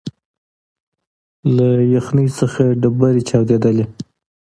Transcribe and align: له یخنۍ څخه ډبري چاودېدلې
له 1.55 1.67
یخنۍ 1.95 2.27
څخه 2.39 2.63
ډبري 2.81 3.21
چاودېدلې 3.29 3.85